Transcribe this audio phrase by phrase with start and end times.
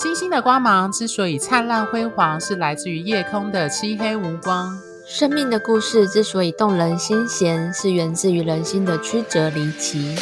[0.00, 4.68] 星星的光芒之所以灿烂辉煌，是来自于夜空的漆黑无光；
[5.04, 10.16] 生命的故事之所以动人心弦，是源自于人心的曲折离奇。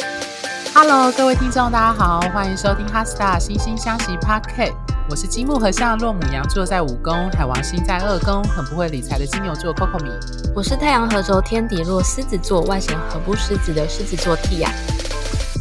[0.73, 4.71] Hello，各位听众，大家好，欢迎收听《哈斯塔星星相惜 Podcast》。
[5.11, 10.09] 我是金木合相落母羊座在五宫，海王星在二宫，很不会理财的金牛座 Coco 米。
[10.55, 14.69] 我是太阳合轴天底落狮子座，外显很不狮子的狮子座 Tia。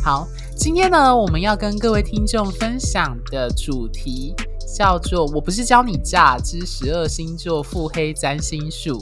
[0.02, 0.26] 好。
[0.56, 4.34] 今天呢，我们要跟各位听众分享的主题
[4.76, 9.00] 叫做“我不是教你诈之十二星座腹黑占星术”。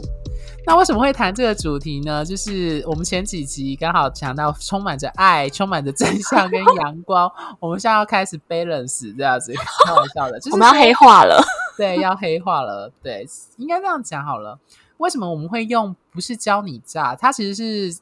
[0.67, 2.25] 那为什么会谈这个主题呢？
[2.25, 7.31] 就是我们前几集刚好讲到充满着爱、充满着真相跟阳光，
[7.61, 9.55] 我们现在要开始 balance 这样子，
[9.87, 11.41] 开玩笑的，就是我们要黑化了。
[11.79, 12.91] 对，要黑化了。
[13.01, 13.27] 对，
[13.59, 14.59] 应该这样讲好了。
[14.99, 17.15] 为什么我们会用“不是教你诈”？
[17.17, 18.01] 它其实是。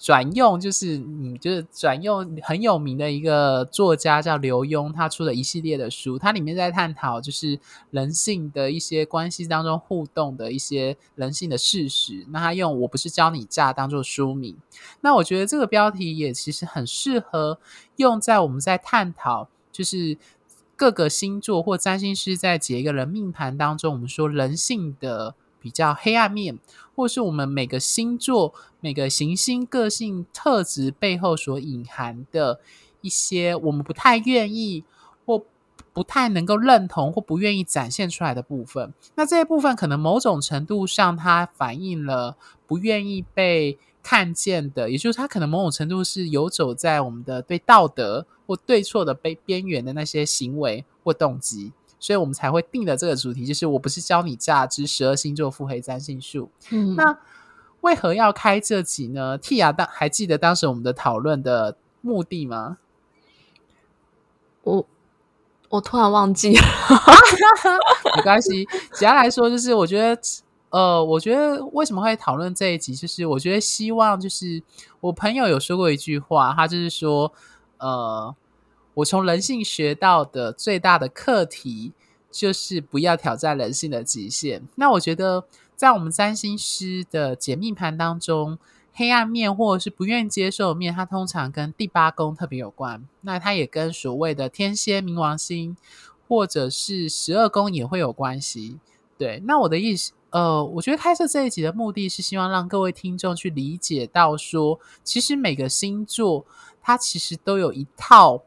[0.00, 7.58] 转用就是，嗯，就是转用很有名的一个作家叫刘墉，他出了一系列的书，它里面在探讨就是
[7.90, 12.24] 人性的一些关系当中互动的一些人性的事实。
[12.30, 14.56] 那他用“我不是教你诈”当做书名，
[15.00, 17.58] 那我觉得这个标题也其实很适合
[17.96, 20.16] 用在我们在探讨就是
[20.76, 25.34] 各个星座或占星师在解一个人命盘当中，我们说人性的。
[25.60, 26.58] 比较黑暗面，
[26.94, 32.60] 或是我们每个星座、每个行星个性特质背后所隐含的
[33.00, 34.84] 一些我们不太愿意
[35.24, 35.44] 或
[35.92, 38.92] 不太能够认同或不愿意展现出来的部分。
[39.16, 51.72] 那这些部分可能某种程度上，它反映了不愿意被看见的，也就是它可能某种程度是游走在我们的对道德或对错的边边缘的那些行为或动机。
[52.00, 56.50] 所以我们才会定的这个主题，就是我不是教你榨汁十二星座腹黑占星术。
[56.70, 57.18] 嗯，那
[57.80, 62.78] 为何要开这集呢？Tia 当还记得当时我们的讨论的目的吗？
[64.62, 64.86] 我
[65.68, 66.62] 我突然忘记了，
[68.16, 68.66] 没关系。
[68.92, 70.20] 简单来说，就是我觉得，
[70.70, 74.62] 呃，我觉得为什么会讨论这一集，就是我觉得希望，就是
[75.00, 77.32] 我朋友有说过一句话，他就是说，
[77.78, 78.34] 呃。
[78.98, 81.92] 我从人性学到的最大的课题，
[82.32, 84.62] 就是不要挑战人性的极限。
[84.74, 85.44] 那我觉得，
[85.76, 88.58] 在我们占星师的解命盘当中，
[88.92, 93.06] 黑暗面或者是不愿意接受面，它通常跟第八宫特别有关。
[93.20, 95.76] 那它也跟所谓的天蝎、冥王星，
[96.26, 98.80] 或者是十二宫也会有关系。
[99.16, 106.44] 对，那我的意思，呃，我觉得开设这一集的目的是希望让各位听众去理解到，说其实每个星座
[106.82, 108.42] 它其实都有一套。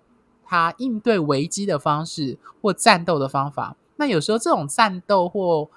[0.52, 5.70] 他应对危机的方式或战斗的方法，那有时候这种战斗或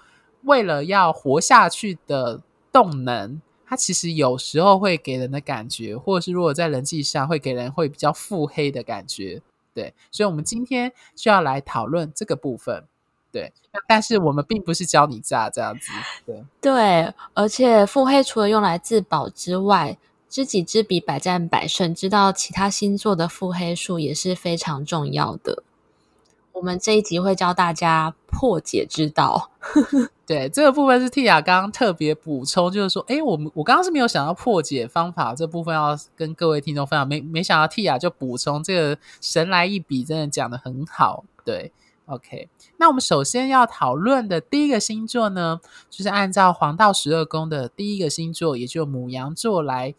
[0.42, 2.40] 为了要活下去的
[2.72, 9.40] 动能，它其实有时候会给人的感觉，或者是如果在人际上会给人会比较腹黑的感觉。
[9.72, 12.82] 对，所以，我们今天就要来讨论这个部分。
[13.30, 13.52] 对，
[13.86, 15.92] 但是我们并不是教你诈这样子。
[16.26, 19.96] 对，对，而且腹黑除了用来自保之外，
[20.34, 21.94] 知己知彼，百战百胜。
[21.94, 25.62] 知道其他星座的腹黑术也是非常重要的。
[26.50, 29.52] 我们这一集会教大家破解之道。
[30.26, 41.22] 对，这个部分是 Tia 刚刚特别补充，就是说，诶，我们我刚刚是没有想到破解方法这部分要跟各位听众分享，没没想到 Tia 就补充这个神来一笔，真的讲的很好。
[41.44, 41.70] 对
[42.06, 42.48] ，OK。
[42.78, 49.94] 那我们首先要讨论的第一个星座呢，就是按照黄道十二宫的第一个星座，也就母羊座来。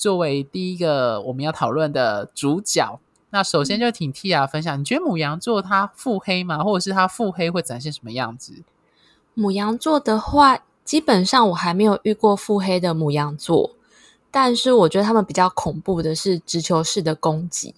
[0.00, 6.64] 作为第一个我们要讨论的主角，那首先就请 Tia 分享，你觉得母羊座他腹黑吗？
[6.64, 8.62] 或者是他腹黑会展现什么样子？
[9.34, 13.72] 母羊座的话，基本上我还没有遇过腹黑的母羊座，
[14.30, 17.74] 但是我觉得他们比较恐怖的是直球式的攻击。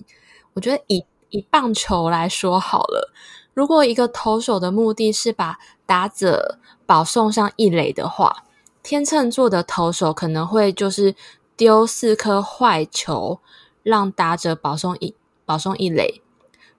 [0.53, 3.13] 我觉得以以棒球来说好了，
[3.53, 8.45] 如果一个投手的目的是把打者保送上一垒的话，
[8.81, 11.17] 天秤座的投手可能会就是。
[11.57, 13.41] 丢四颗坏球，
[13.83, 15.15] 让打者保送一
[15.45, 16.21] 保送一垒。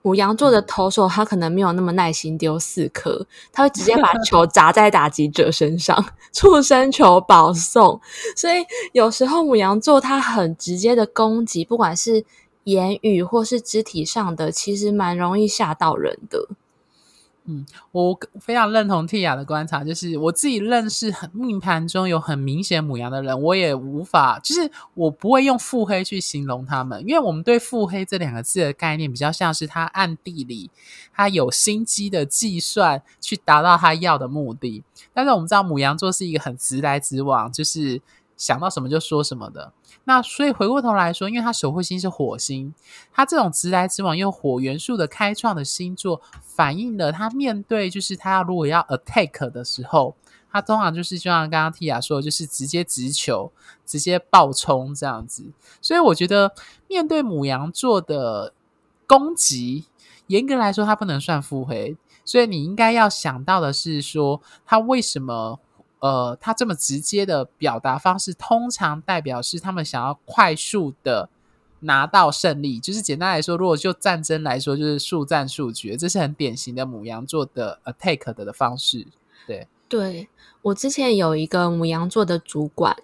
[0.02, 7.98] 母羊座的投手他可能没有那么耐心丢四颗，他会直接把 球砸在打击者身上，畜生球保送。
[8.36, 12.26] 所以有时候母羊座他很直接的攻击，不管是
[12.64, 16.48] 言语或是肢体上的，其实蛮容易吓到人的。
[17.46, 30.70] 嗯，我非常认同 Tia 的观察，就是我自己认识很命盘中有很明显母羊的人，我也无法，就是我不会用腹黑去形容他们，因为我们对腹黑这两个字的概念比较像是他暗地里
[31.12, 34.82] 他有心机的计算去达到他要的目的。
[35.12, 38.00] 但是我们知道母羊座是一个很直来直往，就是
[38.36, 39.72] 想到什么就说什么的。
[40.04, 42.74] 那所以回过头来说，因为他守护星是火星，
[43.12, 50.14] 他这种直来直往又火元素的开创的星座，反映了他面对就是他如果要 attack 的时候，
[50.52, 53.50] 他通常就是就像刚刚 Tia 说的，就是直接直球，
[53.86, 55.44] 直接爆冲这样子。
[55.80, 56.52] 所以我觉得
[56.88, 58.52] 面对母羊座的
[59.06, 59.86] 攻击，
[60.26, 65.60] 严格来说他不能算腹黑，所以你应该要想到的是说他为什么。
[66.04, 71.30] 呃，他这么直接的表达方式，通常代表是他们想要快速的
[71.80, 72.78] 拿到胜利。
[72.78, 79.06] 就是简单来说，如果就战争来说，就是速战速决，这是很典型的母羊座的 attack 的的方式。
[79.46, 80.28] 对，对，
[80.60, 82.94] 我之前有一个母羊座的主管，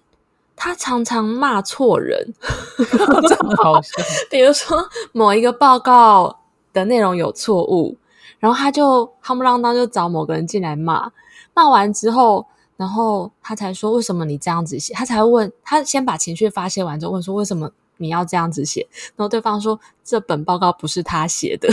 [0.54, 2.34] 他常常骂错人。
[4.28, 6.40] 比如说某一个报告
[6.74, 7.96] 的内容有错误，
[8.38, 11.10] 然后他就夯不啷当就找某个人进来骂，
[11.54, 12.44] 骂完之后。
[12.80, 18.80] 然后他才说：“为什么你这样子写？”他才问他先把情绪发泄完之后问说：“为什么你要这样子写？”
[19.16, 21.68] 然后对方说：“这本报告不是他写的。”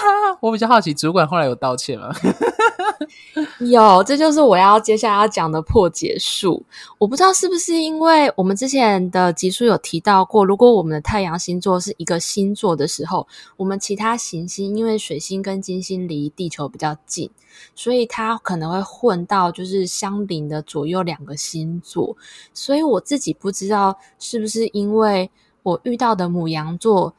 [0.40, 2.10] 我比较好奇，主管后来有道歉吗？
[3.60, 6.64] 有，这就是我要接下来要讲的破解术。
[6.98, 13.26] 我不知道是不是因为我们之前的集数有提到过，如果我们的太阳星座是一个星座的时候，
[13.56, 17.30] 我们其他行星因为水星跟金星离地球比较近，
[17.74, 22.16] 所以它可能会混到就是相邻的左右两个星座。
[22.52, 25.30] 所以我自己不知道是不是因为
[25.62, 27.14] 我遇到的母羊座。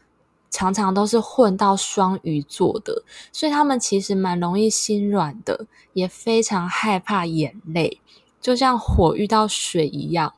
[0.52, 8.02] 常常都是混到双鱼座的，所以他们其实蛮容易心软的，也非常害怕眼泪，
[8.42, 10.34] 就像火遇到水一样。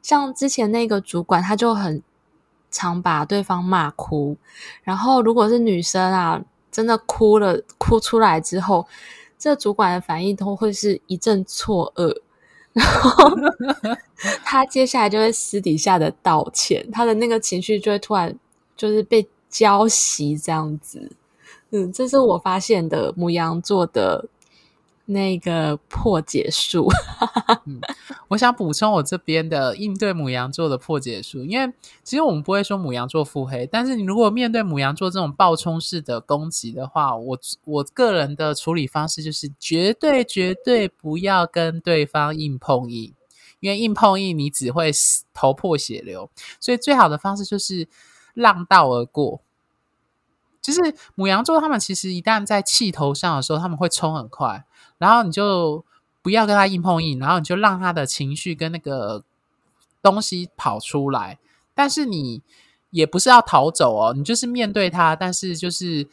[0.00, 2.02] 像之前那个主管，他就很
[2.70, 4.38] 常把对方骂哭，
[4.82, 6.42] 然后如果是女生啊，
[6.72, 8.86] 真的哭了，哭出来之后，
[9.38, 12.22] 这主管的反应都会是一阵错愕，
[12.72, 13.30] 然后
[14.42, 18.34] 他接下来就会私底下的道歉，他的那个情绪就会突然
[18.74, 19.28] 就是被。
[19.48, 21.10] 交习这样子，
[21.70, 24.26] 嗯，这是我发现的母羊座的
[25.06, 26.88] 那个破解术。
[28.28, 31.72] 我想补充我这边的应对母羊座的破解术，因为
[32.04, 43.14] 其实我们不会说母羊座腹黑，但是你如果面对母羊座这种暴冲式的攻击的话，我我个人的处理方式就是绝对绝对不要跟对方硬碰硬，
[43.60, 44.92] 因为硬碰硬你只会
[45.32, 46.30] 头破血流，
[46.60, 47.88] 所以最好的方式就是。
[48.38, 49.40] 浪道而过，
[50.62, 54.64] 就是母羊座，他们其实一旦在气头上的时候，他们会冲很快，
[54.98, 55.84] 然后你就
[56.22, 59.24] 不要跟他硬碰硬，然后你就让他的情绪跟那个
[60.00, 61.38] 东西跑出来，
[61.74, 62.42] 但是你
[62.90, 66.08] 也不是要逃走哦，你就是面对他，但是就是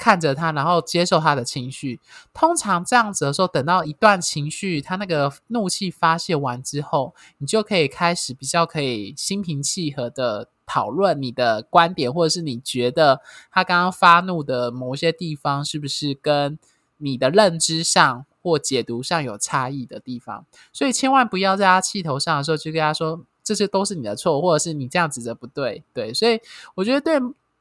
[0.00, 2.00] 看着他，然后接受他的情绪。
[2.32, 10.48] 通常这样子的时候，等到一段情绪他那个怒气发泄完之后，你就可以开始比较可以心平气和的。
[10.72, 13.20] 讨论你的观点，或者是你觉得
[13.50, 16.56] 他刚刚发怒的某些地方，是不是跟
[16.98, 20.46] 你的认知上或解读上有差异的地方？
[20.72, 25.82] 所以千万不要在他气头上的时候就跟他说这些都是你的错，或者是你这样子的不对。
[25.92, 26.40] 对，所以
[26.76, 27.18] 我觉得对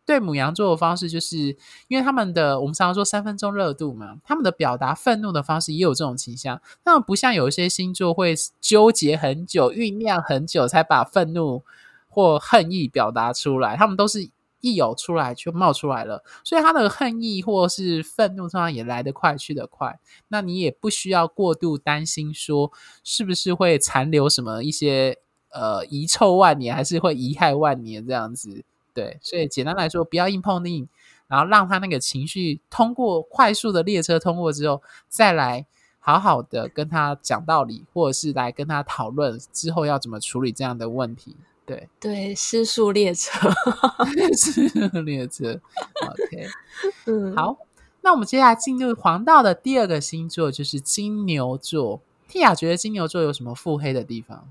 [0.10, 1.56] 对母羊座的方式，就是
[1.88, 6.60] 因为他们的我们常常说三分钟热度嘛，他们的表达愤怒的方式也有这种倾向。
[6.84, 11.64] 那不像有一些星座会纠结很久、酝酿很久才把愤怒。
[12.12, 14.28] 或恨意表达出来，他们都是
[14.62, 20.00] 一有出来就冒出来了，所以他的恨意或是愤怒，通常也来得快去得快。
[20.30, 22.72] 那你也不需要过度担心，说
[23.04, 25.20] 是不是会残留什么一些
[25.51, 28.66] 呃遗臭万年，还是会遗害万年这样子？
[28.93, 30.88] 对，所以简单来说，不要硬碰硬，
[31.27, 35.65] 然后让他那个情绪通过快速的列车通过之后，再来
[36.00, 41.36] 好好的跟他讲道理，或者是来跟他讨论之后要怎么处理这样的问题。
[41.65, 43.48] 对对，失速列车，
[44.36, 45.60] 失速列车。
[46.01, 46.48] OK，
[47.05, 47.58] 嗯，好，
[48.01, 52.01] 那我们接下来进入黄道的第二个星座，就是金牛座。
[52.27, 54.48] Tia 觉得金牛座有什么腹黑的地方？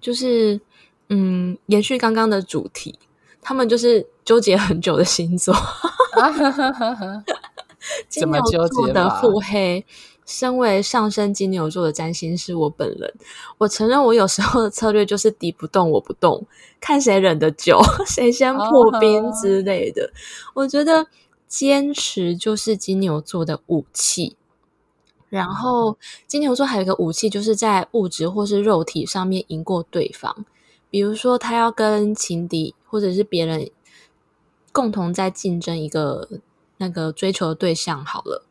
[0.00, 0.60] 就是，
[1.08, 2.98] 嗯，延续刚刚的主题，
[3.40, 5.54] 他们就是纠结很久的星座。
[8.08, 9.84] 金牛座的腹黑。
[10.26, 13.12] 身为上升金牛座的占星师，我本人，
[13.58, 16.46] 我承认我有时候的策略就是敌不动我不动，
[16.80, 20.02] 看谁忍得久， 谁先破冰之类的。
[20.02, 20.62] Oh.
[20.62, 21.08] 我觉得
[21.48, 24.36] 坚持就是金牛座的武器。
[25.28, 30.44] 然后金牛座还有一个武器，就是在物质或是肉体上面赢过对方。
[30.90, 33.70] 比如说，他要跟情敌或者是别人
[34.72, 36.28] 共同在竞争一个
[36.78, 38.44] 那个追求的对象，好了。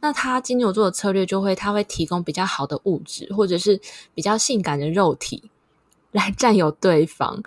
[0.00, 3.80] 那他金牛座的策略就会，他会提供比较好的物质，或者是
[4.14, 5.50] 比较性感的肉体，
[6.10, 7.40] 来占有对方，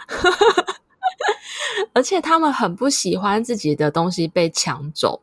[1.91, 5.19] 而且他们很不喜欢自己的东西被抢走。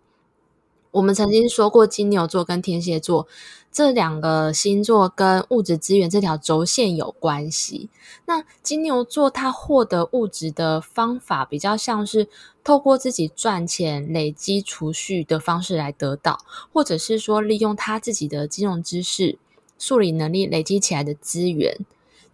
[0.93, 3.27] 我们曾经说过，金牛座跟天蝎座
[3.73, 7.89] 这两个星座跟物质资源这条轴线有关系。
[8.27, 12.29] 那金牛座他获得物质的方法比较像是
[12.63, 16.39] 透过自己赚钱、累积储蓄的方式来得到，
[16.73, 19.39] 或者是说利用他自己的金融知识、
[19.79, 21.79] 数理能力累积起来的资源。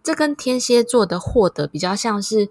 [0.03, 2.49] 这跟天蝎座的获得比较像是，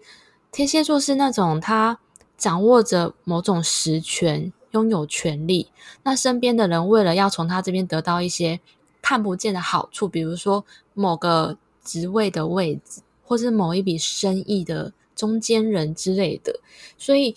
[0.50, 1.98] 天蝎座是那种他
[2.38, 4.50] 掌握着某种实权。
[4.72, 5.70] 拥有权力，
[6.02, 8.60] 那身边的人为了要从他这边得到一些
[9.00, 16.60] 看不见的好处，比如说某个职位的位置，或是某一笔生意的中间人之类的，
[16.98, 17.34] 所以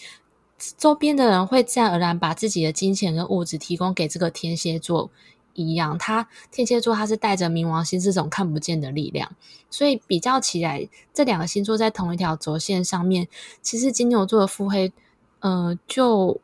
[0.77, 5.09] 周边的人会自然而然把自己的金钱跟物质提供给这个天蝎座
[5.53, 5.97] 一样。
[5.97, 9.33] 他天蝎座他是带着冥王星这种看不见的力量，
[9.69, 13.29] 所以比较起来，这两个星座在同一条轴线上面，
[13.61, 14.91] 其实金牛座的腹黑，
[15.39, 16.41] 呃，就。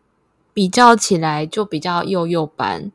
[0.58, 2.92] 比较起来就比较幼幼班，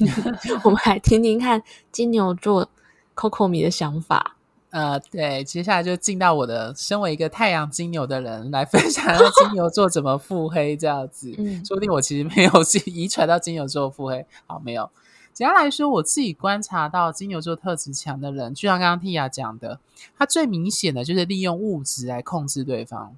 [0.62, 2.68] 我们来听听看金牛座
[3.16, 4.36] Coco 米的想法。
[4.68, 11.34] 呃，对，接下来就进到我的身为一个太阳金牛的人来分享金牛座怎么腹黑这样子。
[11.38, 12.52] 嗯，说不定我其实没有
[12.84, 14.26] 遗传到金牛座腹黑。
[14.46, 14.90] 好，没有。
[15.32, 19.80] 简单来说，我自己观察到金牛座特质强的人，就像刚刚 Tia 讲的，
[20.18, 23.16] 他最明显的就是利用物质来控制对方。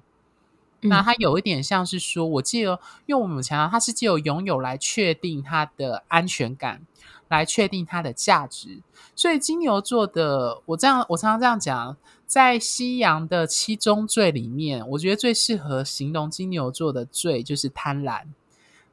[0.81, 6.81] 那它有一点像是说，我借由用我们强调，它是借由拥有来确定它的安全感，
[7.27, 8.79] 来确定它的价值。
[9.15, 11.95] 所以金牛座的，我这样我常常这样讲，
[12.25, 18.23] 在西洋的七宗罪里面，我觉得最适合形容金牛座的罪就是贪婪，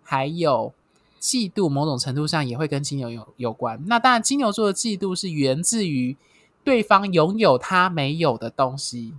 [0.02, 0.75] 还有
[1.21, 3.83] 嫉妒，某种程度上也会跟金牛有有关。
[3.87, 6.16] 那当然，金牛座的嫉妒是源自于
[6.62, 9.14] 对方拥有他没有的东西。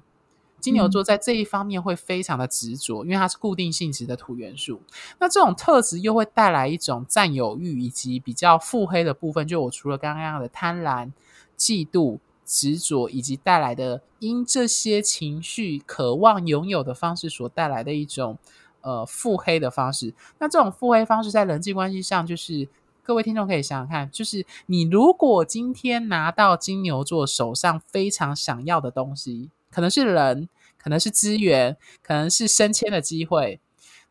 [0.59, 4.81] 金牛座在这一方面会非常的执着，因为它是固定性质的土元素。
[5.19, 9.47] 那这种特质又会带来一种占有欲以及比较腹黑的部分。
[9.47, 11.11] 就我除了刚刚的贪婪、
[11.57, 18.37] 嫉妒、执着，以及带来的因这些情绪渴望拥有的方式所带来的一种
[18.81, 20.13] 呃腹黑的方式。
[20.39, 22.67] 那这种腹黑方式在人际关系上，就是
[23.01, 29.49] 各位听众可以想想看，就是你如果今天拿到金牛座手上非常想要的东西。
[29.71, 33.59] 可能是人，可能是资源，可能是升迁的机会。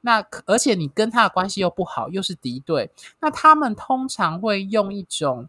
[0.01, 2.91] 那而且你跟他的关系又不好，又是敌对。
[3.21, 5.49] 那他们通常会用一种，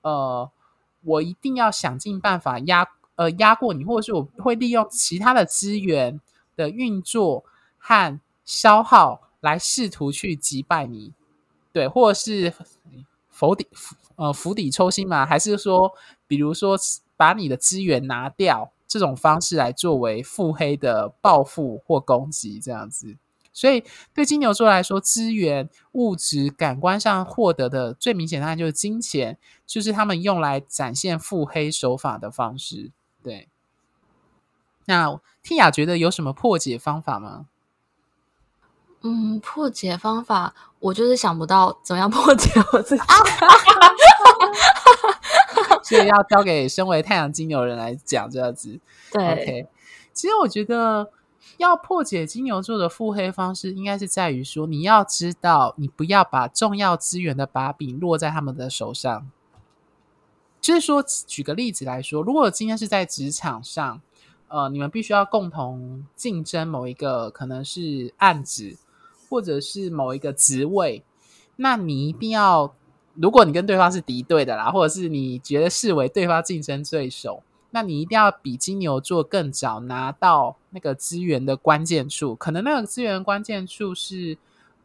[0.00, 0.50] 呃，
[1.02, 6.18] 我一定要想尽办法压，呃，压过你，或者是我会利用其他的资源
[6.56, 7.44] 的运作
[7.76, 11.12] 和消耗来试图去击败你。
[11.70, 12.52] 对，或者是
[13.28, 13.66] 釜底，
[14.16, 15.26] 呃，釜底抽薪嘛？
[15.26, 15.92] 还是说，
[16.26, 16.78] 比如说
[17.16, 18.72] 把你的资源拿掉？
[18.92, 23.16] 这种方式来作为腹黑的报复或攻击，这样子。
[23.50, 23.82] 所以
[24.12, 32.90] 对金牛座来说，资源、物质、感官上获得的最明显，当然就是金钱，就是他们用来展现腹黑手法的方式。
[33.22, 33.48] 对。
[34.84, 37.46] 那 Tia 觉得有什么破解方法吗？
[39.00, 43.02] 嗯，破解方法，我就是想不到怎么样破解我自己。
[45.82, 48.78] 所以要交给身为太阳金牛人来讲这样子。
[49.12, 49.66] 对，OK。
[50.12, 51.10] 其实我觉得
[51.56, 59.30] 要破解金牛座的腹黑方式，应该是在于说，你要知道，你不要把重要资源的把柄落在他们的手上。
[60.60, 64.00] 就是说，举个例子来说，如果今天是在职场上，
[64.48, 68.76] 呃，你们必须要共同竞争某一个可能是案子，
[69.28, 71.02] 或者是某一个职位，
[71.56, 72.74] 那你一定要。
[73.14, 82.34] 如果你跟对方是敌对的啦，或者是你觉得视为对方竞争对手，那你一定要比金牛座更早拿到那个资源的关键处。
[82.34, 84.38] 可能那个资源关键处是，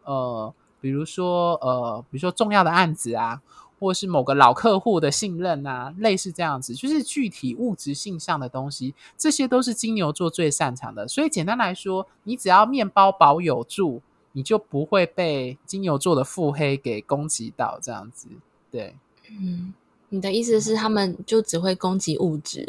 [0.03, 3.41] 呃，比如说呃，比如说重要的案子啊，
[3.79, 11.07] 或是某个老客户的信任啊，类似这样子，就是具体物质性上的东西，这些都是金牛座最擅长的。
[11.07, 14.01] 所以简单来说，你只要面包保有住。
[14.37, 18.27] 你就不会被金牛座的腹黑给攻击到，这样子，
[18.69, 18.95] 对，
[19.31, 19.73] 嗯，
[20.09, 22.63] 你的意思是他们就只会攻击物质？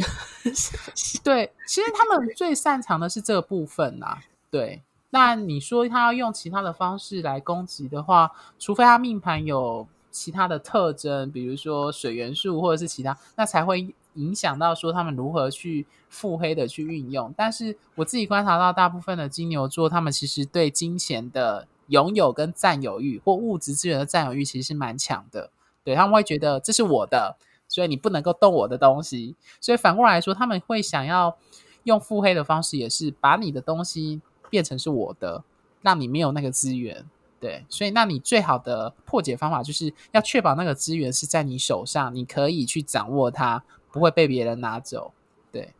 [1.22, 4.82] 对，其实他们最擅长的是这个部分啦，对。
[5.10, 13.94] 那你说他要用其他的方式来攻击的话，除非他命盘有其他的特征，比如说水元素或者是其他，那才会。
[14.18, 25.50] 影响到说他们如何去腹黑的去运用，但是我自己观察到，大部分的金牛座，他们其实对金钱的拥有跟占有欲，或物质资源的占有欲，其实是蛮强的。
[25.84, 29.36] 对，他们会觉得这是我的，所以你不能够动我的东西。
[29.60, 31.36] 所以反过来说，他们会想要
[31.84, 34.20] 用腹黑的方式，也是把你的东西
[34.50, 35.44] 变成是我的，
[35.80, 37.06] 让你没有那个资源。
[37.40, 45.12] 对，所以那你最好的破解方法，就是要确保那个资源是在你手上，你可以去掌握它，不会被别人拿走。
[45.50, 45.72] 对，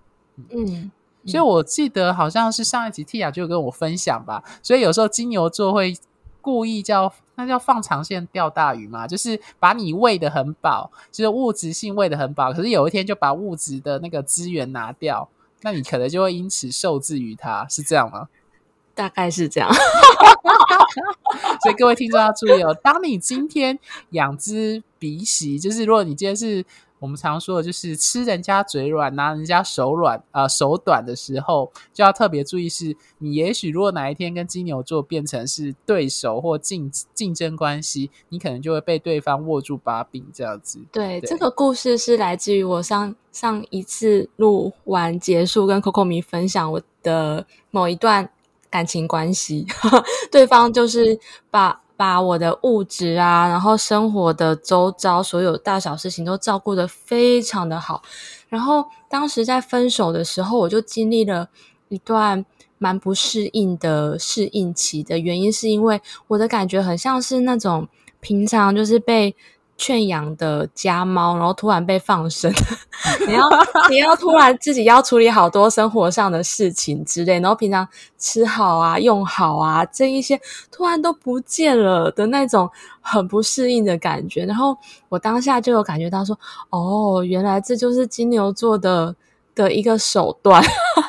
[0.51, 0.91] 嗯。
[1.27, 5.95] 所以我记得好像是上一集 Tia 就跟我分享吧，所以有时候金牛座会
[6.41, 15.29] 故意叫那叫放长线钓大鱼嘛，就是把你喂得很饱，就是物质性喂得很饱，可是有一天就把物质的那个资源拿掉，
[15.61, 18.29] 那你可能就会因此受制于他，是这样吗？
[18.95, 19.69] 大概是这样。
[21.63, 23.79] 所以各位听众要注意哦，当你今天
[24.11, 26.65] 养只鼻息，就是如果你今天是。
[26.99, 40.81] 我们常说的就是吃人家嘴软，拿人家手软啊、呃、手短的时候，就要特别注意是，是你也许如果哪一天跟金牛座变成是对手或竞竞争关系，你可能就会被对方握住把柄这样子。
[40.93, 48.29] 对，对这个故事是来自于我上上一次录完结束，跟 Coco 米分享我的某一段
[48.71, 49.67] 感情关系，
[50.33, 51.19] 对方就是
[51.51, 51.81] 把。
[51.99, 58.01] 把我的物质啊，然后生活的周遭所有大小事情都照顾得非常的好。
[58.49, 61.49] 然后当时在分手的时候，我就经历了
[61.89, 62.47] 一段
[62.79, 67.89] 蛮不适应的适应期的原因，是因为我的感觉很像是那种
[68.21, 69.35] 平常就是被。
[69.79, 72.53] 劝养的家猫，然后突然被放生，
[73.27, 73.49] 你要
[73.89, 80.39] 你要突然自己要处理好多生活上的事情之类，然后平常吃好啊、用好啊这一些
[80.71, 82.69] 突然都不见了的那种
[83.01, 84.45] 很不适应的感觉。
[84.45, 84.77] 然后
[85.09, 86.39] 我当下就有感觉到说，
[86.71, 89.15] 哦，原来这就是金牛座的
[89.55, 90.63] 的一个手段。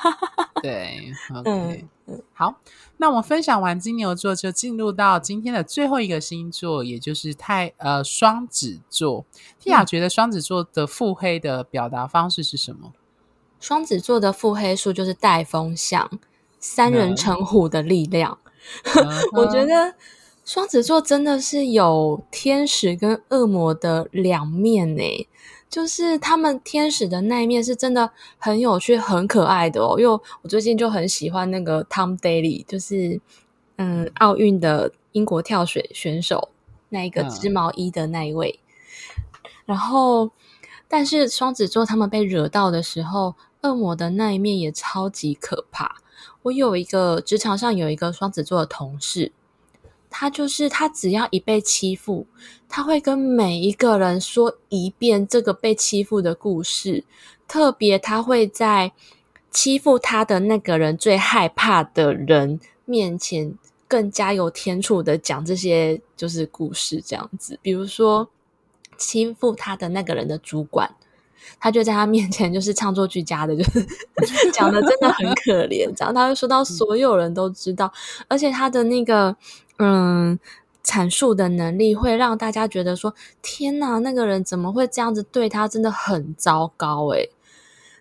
[0.61, 2.55] 对，OK，嗯，好。
[2.95, 9.25] 那我分享完金牛座，就进入到今天的最后一个星座，也就是太呃双子座。
[9.61, 12.93] Tia 觉得双子座的腹黑的表达方式是什么？
[13.59, 16.09] 双子座的腹黑术就是带风向，
[16.61, 18.39] 三人成虎的力量。
[19.35, 19.95] 我觉得
[20.45, 25.27] 双子座真的是有天使跟恶魔的两面呢。
[25.69, 29.99] 就是他们天使的那一面是真的很有趣、很可爱的哦。
[29.99, 33.21] 因为我最近就很喜欢那个 Tom Daley，就是
[33.77, 36.49] 嗯奥运的英国跳水选手，
[36.89, 38.59] 那一个织毛衣的那一位。
[38.63, 40.31] 嗯、然后，
[40.87, 45.97] 但是双子座他们被惹到的时候，恶魔的那一面也超级可怕。
[46.43, 49.31] 我有一个职场上有一个双子座的同事。
[50.09, 52.25] 他就是他，只要一被欺负，
[52.67, 57.03] 他会跟每一个人说一遍这个被欺负的故事。
[57.47, 58.91] 特别他会在
[59.51, 63.53] 欺负他的那个人最害怕的人面前，
[63.87, 67.59] 更加有天赋的讲这些就是故事这样子。
[67.61, 68.29] 比如说
[68.97, 70.95] 欺负他的那个人的主管，
[71.59, 73.87] 他就在他面前就是唱作俱佳的，就是
[74.51, 75.91] 讲的真的很可怜。
[75.95, 77.91] 这样他会说到所有人都知道，
[78.27, 79.35] 而且他的那个。
[79.79, 80.37] 嗯，
[80.83, 85.69] 阐述的能力会让大家觉得说：“天哪，那个人怎么会这样子对他？
[85.69, 87.29] 真的很糟糕。”诶，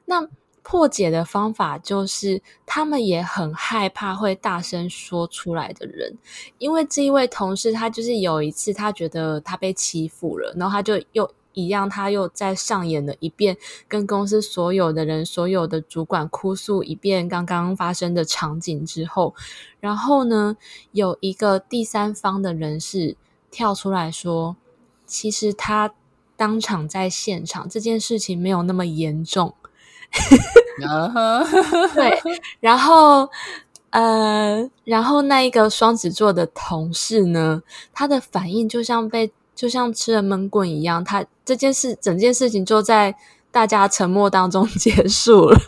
[0.06, 0.28] 那
[0.64, 6.18] 破解的方法就是，他们也很害怕会大声说出来的人，
[6.58, 11.30] 因为这一位同事他就是有一次，他觉得他被欺负了，然后他就又。
[11.58, 13.56] 一样，他又再上演了一遍，
[13.88, 19.34] 跟公司所有的人、所有的主管哭诉一遍刚刚发生的场景之后，
[19.80, 20.56] 然后呢，
[20.92, 23.16] 有一个第三方的人士
[23.50, 24.56] 跳出来说
[25.04, 25.92] ：“其实他
[26.36, 29.54] 当场在现场，这件事情没有那么严重。
[31.92, 32.22] ”对，
[32.60, 33.28] 然后
[33.90, 39.32] 呃，然后那一个双子座的同事呢，他的反应就像被。
[39.58, 43.12] 就像吃了闷棍一样，他这件事整件事情就在
[43.50, 45.58] 大家沉默当中 结束了。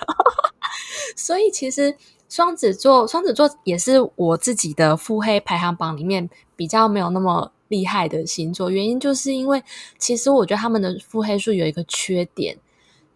[1.16, 1.96] 所以其实
[2.28, 8.70] 双子座，双子座也是我自己的腹黑排行榜里面比较没有那么厉害的星座。
[8.70, 9.60] 原因就是因为，
[9.98, 12.56] 其实我觉得他们的腹黑术有一个缺点，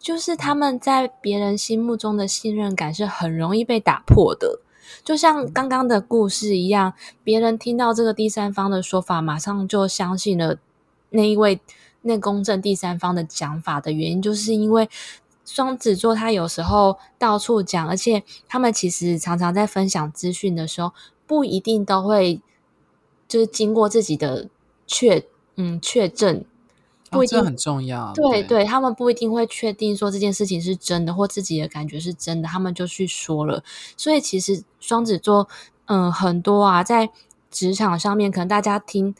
[0.00, 4.58] 就是他们在别人心目中的信任感是很容易被打破的。
[5.02, 10.58] 就像刚刚的故事一样，别人听到这个第三方的说法，马上就相信了
[11.10, 11.60] 那一位
[12.02, 14.88] 那公正第三方的讲法的原因，就是因为
[15.44, 20.92] 双子座他有时候到处讲，而且他们其实常常在分享资讯的时候，
[21.26, 22.40] 不一定都会
[23.26, 24.48] 就是经过自己的
[24.86, 25.24] 确
[25.56, 26.44] 嗯确证。
[27.14, 33.62] 不一定、哦、很重要，对对，对，他们不一定会确定说这件事情是真的，或自己的感觉是真的，他们就去说了。
[33.96, 35.48] 所以其实双子座，
[35.86, 37.10] 嗯，很多啊，在
[37.50, 39.14] 职场上面，可能大家听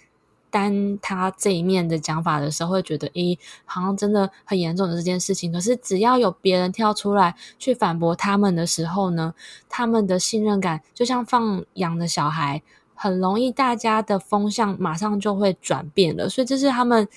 [0.51, 5.53] 单他这一面的讲法的时候，会觉得，诶，好像真的很严重的这件事情。
[5.53, 9.35] 可是只要有别人跳出来去反驳他们的时候呢，
[9.69, 12.63] 他们的信任感就像放羊的小孩，
[12.95, 16.29] 很容易大家的风向马上就会转变了。
[16.29, 17.09] 所以这是他们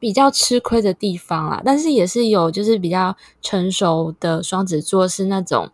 [0.00, 1.62] 比较吃亏的地方啦。
[1.64, 5.70] 但是也是有就是比较成熟的双子座是那种，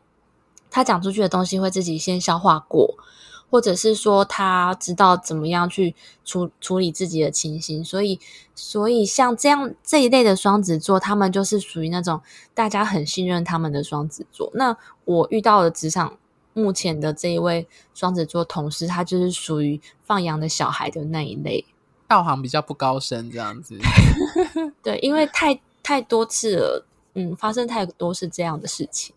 [0.71, 2.97] 他讲出去的东西会自己先消化过。
[3.49, 8.19] 或者是说他知道怎么样去处处理自己的情形，所以
[8.57, 12.21] 所以像这样这一类的双子座，他们就是属于那种
[12.55, 14.51] 大家很信任他们的双子座。
[14.55, 16.19] 那我遇到的职场
[16.55, 21.65] 目前的这一位双子座同事，他就是属于放羊的小孩的那一类，
[22.09, 23.79] 道行比较不高深这样子。
[24.83, 29.15] 对，因为太太多次了，嗯，发生太多是这样的事情。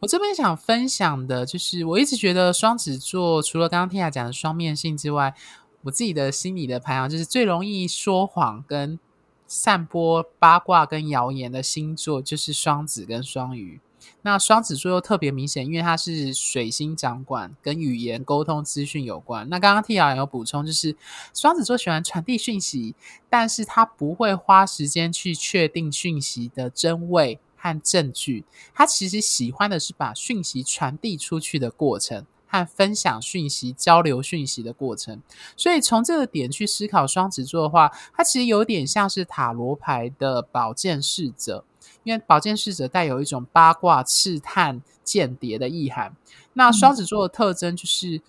[0.00, 5.34] 我这边想分享的就是，我一直觉得双子座除了刚刚 Tia 讲的双面性之外，
[5.82, 9.00] 我自己的心里的排行就是最容易说谎跟
[9.48, 13.80] 散播八卦跟谣言的星座就是双子跟双鱼。
[14.22, 19.48] 那双子座又特别明显，因为它是水星掌管，跟语言沟通资讯有关。
[19.48, 20.96] 那刚刚 Tia 也有补充，就是
[21.34, 22.94] 双子座喜欢传递讯息，
[23.28, 27.38] 但是他不会花时间去确定讯息的真伪。
[27.64, 35.22] 和证据，他其实喜欢的是把讯息传递出去的过程和分享讯息、交流讯息的过程。
[35.56, 41.64] 所以从这个点去思考双子座的话，它其实有点像是塔罗牌的宝剑侍者，
[42.04, 46.14] 因为宝剑侍者带有一种八卦、刺探、间谍的意涵。
[46.54, 48.20] 那双子座的特征就是。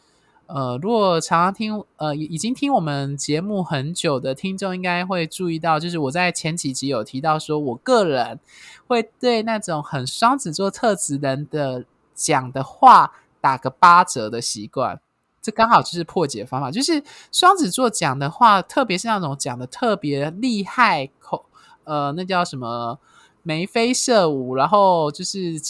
[0.46, 8.38] 呃，如果常常听呃已经听我们节目很久的听众，应该会注意到，就是我在前几集有提到，说我个人
[8.86, 15.00] 会对那种很双子座特质人的讲的话打个八折的习惯。
[15.42, 21.46] 这刚好就是破解方法，就是双子座讲的话，特别是那种讲的特别厉害口，
[21.86, 23.00] 呃，那叫什么
[23.44, 25.62] 眉飞色舞，然后就是。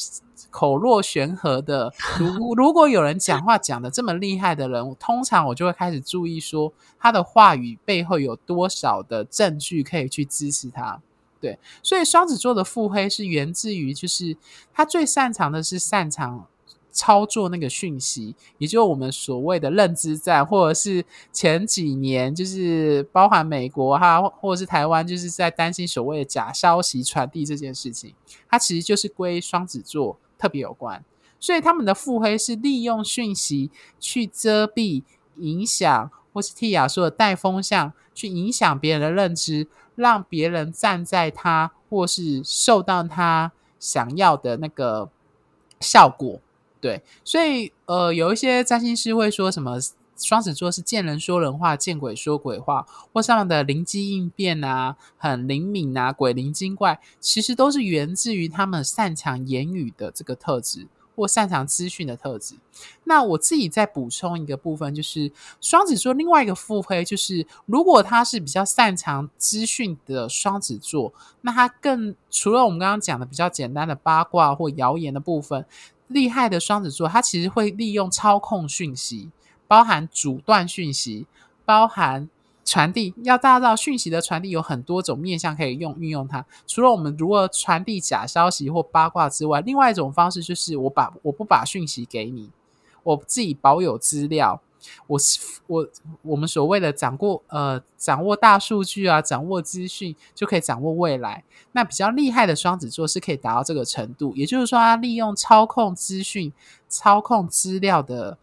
[0.50, 11.02] 口若悬河的，如 如果有人讲话讲的这么厉害的人，通常我就会开始注意说他的话语背后有多少的证据可以去支持他。
[11.42, 14.38] 对，所以双子座的腹黑是源自于，就是
[14.72, 16.46] 他最擅长的是擅长
[16.94, 21.04] 操作那个讯息，也就是我们所谓的认知战，或者是
[21.34, 28.14] 前几年就是包含美国哈，或者是台湾，就是在担心所谓的假消息传递这件事情，
[28.48, 30.18] 它其实就是归双子座。
[30.36, 31.02] 特别有关，
[31.40, 35.04] 所以他们的腹黑是利用讯息去遮蔽、
[35.38, 45.10] 影响，或是替亚说的带风向，去影响别人的认知，让别人站在他或是受到他想要的那个
[45.80, 46.42] 效果。
[46.84, 49.80] 对，所以呃，有一些占星师会说什么
[50.18, 62.56] 双子座是见人说人话，见鬼说鬼话，或上面的灵机应变啊，很灵敏啊，鬼灵精怪，其实都是源自于他们擅长言语的这个特质，或擅长资讯的特质。
[63.06, 75.66] 那我自己再补充一个部分，就是双子座另外一个腹黑，就是如果他是比较擅长资讯的双子座，那他更除了我们刚刚讲的比较简单的八卦或谣言的部分，
[76.14, 79.30] 厉害的双子座，他其实会利用操控讯息。
[79.66, 81.26] 包含阻断讯息，
[81.66, 82.30] 包含
[82.64, 83.12] 传递。
[83.24, 86.46] 要大家知道，讯息的传递有很多种面向可以用运用它。
[86.68, 92.52] 除了我们如何传递假消息或八卦之外，另外一种方式就是我把我不把讯息给你，
[93.02, 94.62] 我自己保有资料。
[95.08, 95.88] 我是我
[96.22, 101.44] 我们所谓的掌握呃掌握大数据啊，掌握资讯就可以掌握未来。
[101.72, 106.54] 那比较厉害的双子座是可以达到这个程度，也就是说，他利用操控资讯、
[106.88, 108.38] 操控资料的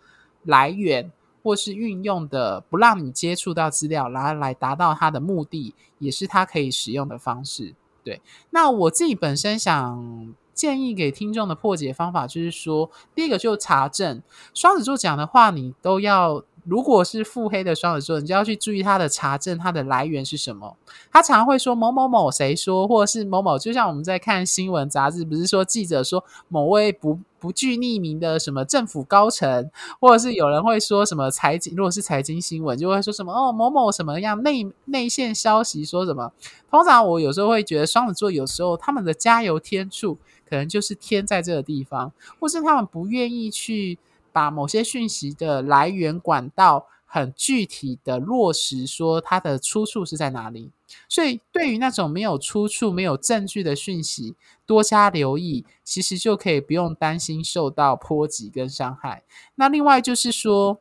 [0.44, 1.10] 来源。
[1.42, 7.74] 或是运用的不让你接触到资料，然后来达到他的目的，也是他可以使用的方式。
[8.04, 16.44] 对，那我自己本身想建议给听众的破解方法，就是说，第一个就查证，双子座讲的话，你都要。
[16.66, 20.76] 如果是腹黑的双子座，你就要去注意他的查证，他的来源是什么。
[21.10, 36.30] 他常会说某某某谁说，或者是某某，就像我们在看新闻杂志，不是说记者说某位不不具匿名的什么政府高层，或者是有人会说什么财经，如果是财经新闻，就会说什么哦某某什么样内内线消息说什么。
[36.70, 40.18] 通常我有时候会觉得双子座有时候他们的加油添醋，
[40.50, 43.96] 可能就是天在这个地方，或是他们不愿意去。
[44.32, 50.70] 把某些讯息的来源管道很具体的落实，说它的出处是在哪里。
[51.08, 59.24] 所以，对于那种没有出处、没有证据的讯息，多加留意，其实就可以不用担心受到波及跟伤害。
[59.56, 60.78] 那另外就是说，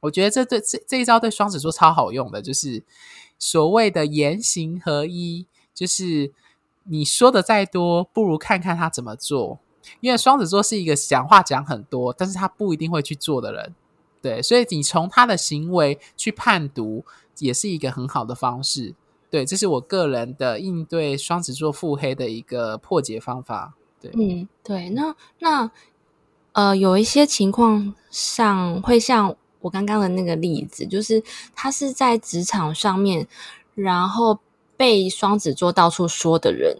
[0.00, 2.82] 我觉得这对这这一招对双子座超好用的，就是
[3.38, 6.32] 所谓的言行合一，就是
[6.88, 9.58] 你说的再多，不如看看他怎么做。
[10.00, 13.74] 因为双子座是一个讲话讲很多，但是他不一定会去做的人，
[14.20, 17.04] 对，所以你从他的行为去判读，
[17.38, 18.94] 也是一个很好的方式。
[19.30, 23.74] 对，这是我个人的应对双子座腹黑的一个破解方法。
[24.00, 25.70] 对，嗯，对，那那
[26.52, 31.22] 呃，有一些情况上会像我刚刚的那个例子，就是
[31.54, 33.28] 他是在职场上面，
[33.74, 34.38] 然后
[34.76, 36.78] 被双子座到处说的人，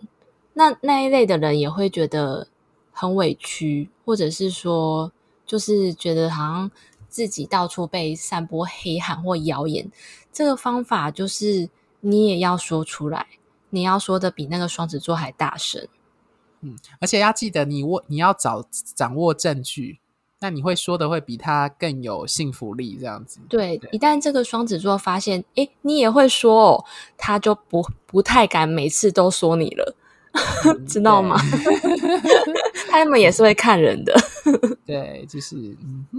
[0.52, 2.48] 那那一类的人也会觉得
[2.92, 5.11] 很委屈，或者是说，
[5.44, 6.70] 就是觉得好像
[7.09, 9.90] 自己到处被散播黑函或谣言。
[10.32, 11.68] 这个方法就是。
[12.00, 13.26] 你也要说出来，
[13.70, 15.88] 你要说的比那个双子座还大声，
[16.61, 19.98] 嗯，而且要记得你握，你要找掌握证据，
[20.40, 23.40] 那你会说的会比他更有信服力，这样子。
[23.49, 26.85] 对，对，一旦这个双子座发现，诶，你也会说哦，
[27.16, 29.96] 他就不不太敢每次都说你了，
[30.66, 31.37] 嗯、 知道吗？
[32.90, 34.14] 他们也是会看人的，
[34.85, 36.18] 对，就是嗯哼，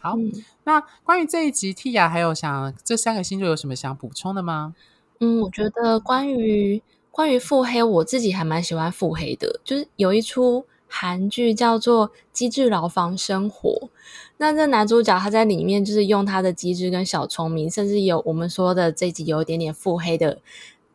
[0.00, 0.14] 好。
[0.16, 0.32] 嗯、
[0.64, 4.74] 那关于这一集，Tia 还有想这三个星座有什么想补充的吗？
[5.20, 9.60] 嗯，我觉得关于关于腹黑，我自己还蛮喜欢腹黑的。
[9.64, 13.70] 就是有一出韩剧叫做《机智牢房生活》，
[14.38, 20.38] 那这男主角他在里面就是用他的机智跟小聪明，甚至有我们说的这集有一点点腹黑的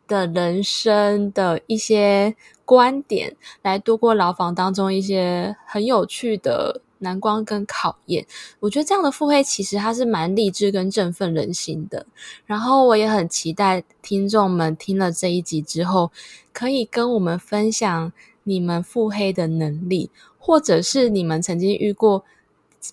[0.06, 6.82] 的人生的一些观点，来度过牢房当中一些很有趣的。
[6.98, 8.24] 难关跟考验，
[8.60, 12.06] 我觉得这样的腹黑其实它是蛮励志跟振奋人心的。
[12.46, 16.10] 然后我也很期待听众们听了这一集之后，
[16.50, 18.10] 可以跟我们分享
[18.44, 22.24] 你们腹黑的能力，或者是你们曾经遇过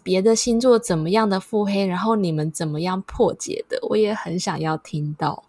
[0.01, 5.43] 别的星座怎么样的腹黑，然后你们怎么样破解的，我也很想要听到。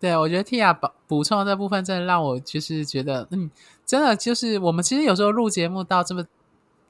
[0.00, 3.50] 对，我觉得 Tia 补补充的这部分真的让我就是觉得，嗯，
[3.84, 6.24] 真的就是我们其实有时候录节目到这么。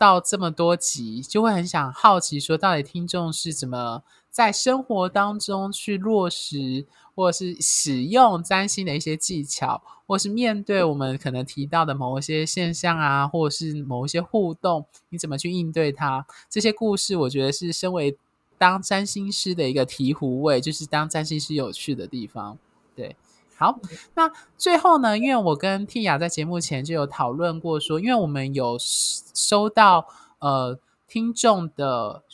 [0.02, 6.84] 到这么多集，就会很想好奇，说到底听众是怎么在生活当中去落实，
[7.14, 16.26] 或者是使用占星的一些技巧，或是面对我们可能提到的某一些现象啊，或者是某一些互动，你怎么去应对它？
[16.50, 18.18] 这些故事，我觉得是身为
[18.58, 22.58] 当占星师的一个醍醐味，就是当占星师有趣的地方，
[22.96, 23.14] 对。
[23.62, 23.78] 好，
[24.14, 30.08] 那最后呢，因为我跟 Tia 在节目前就有讨论过说，因为我们有收到
[30.40, 32.24] 呃听众的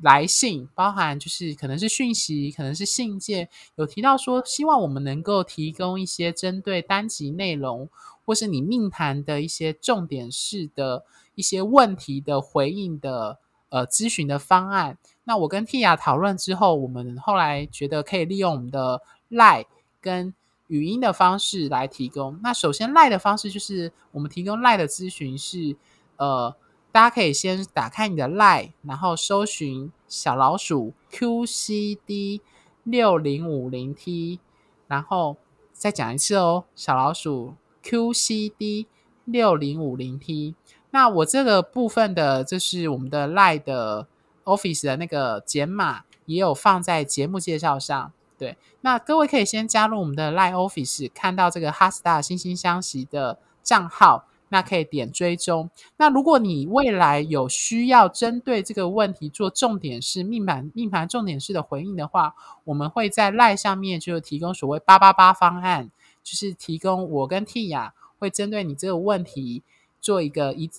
[0.00, 7.90] 来信，包含就是可能是讯息，可能是信件，有提到说希望我们能够提供一些针对单集内容
[8.24, 13.38] 或是你命盘的一些重点式的一些问题的回应的
[13.68, 14.96] 呃咨询的方案。
[15.24, 19.66] 那我跟 Tia 讨论之后，我们后来觉得可以利用我们的 Line
[20.00, 20.34] 跟
[20.70, 22.38] 语音的方式来提供。
[22.42, 25.76] 那首先赖的方式就是我们提供赖的咨询是，
[26.16, 26.54] 呃，
[26.92, 32.40] 大家可以先打开你的赖，然后搜寻小老鼠 QCD
[32.84, 34.38] 六零五零 T，
[34.86, 35.36] 然后
[35.72, 38.86] 再讲一次哦，小老鼠 QCD
[39.24, 40.54] 六零五零 T。
[40.92, 44.06] 那我这个部分的，就是我们的赖的
[44.44, 48.12] Office 的那个简码，也有放在节目介绍上。
[48.40, 55.68] 对，那各位可以先加入我们的 Line Office，看到这个 HeartStar 心相惜的账号，那可以点追踪。
[55.98, 65.90] 那如果你未来有需要针对这个问题做重点式命盘命盘重点式的回应的话，我们会在 Line 上面就提供所谓八八八方案，
[66.22, 69.62] 就是提供我跟 Tia 会针对你这个问题
[70.00, 70.70] 做一个一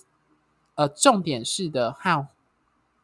[0.74, 2.26] 呃重点式的和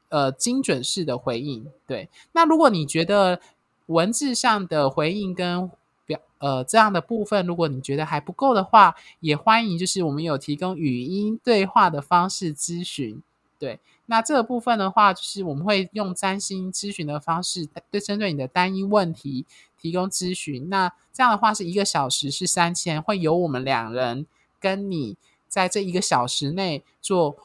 [0.08, 1.70] 呃精准式的回应。
[1.86, 3.40] 对，那如果你觉得
[3.88, 5.70] 文字上的回应跟
[6.04, 13.22] 表呃这样的部分，如果你觉得还不够的话，也欢迎就是我们有提供语音对话的方式咨询。
[13.58, 19.46] 对，那这个部分的话，就是我们会用占星咨询的方式，对针对你的单一问题
[19.80, 20.68] 提供咨询。
[20.68, 24.26] 那这样的话是一个小时是三千，会由我们两人
[24.60, 25.16] 跟你
[25.48, 27.36] 在这一个小时内做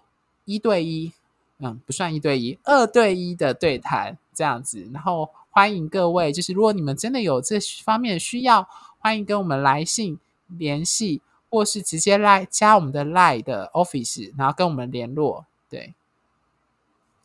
[0.45, 1.13] 一对一，
[1.59, 5.29] 嗯，不算一对一，二对一的对谈这样子，然后。
[5.53, 15.45] 欢迎各位，就是如果你们真的有这方面的需要，欢迎跟我们来信联系，或是直接来加我们的 Line 的 Office，然后跟我们联络。
[15.69, 15.93] 对，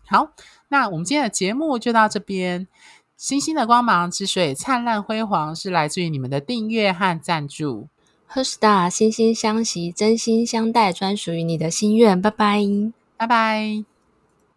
[0.06, 0.32] 好，
[0.68, 2.68] 那我们今天的节目就到这边。
[3.16, 7.88] 星星的光芒之所以灿烂辉煌，是来自于你们的订阅和赞助。
[8.30, 12.22] HeartStar 心心相惜，真心相待，专属于你的心愿。
[12.22, 12.62] 拜拜，
[13.16, 13.87] 拜拜。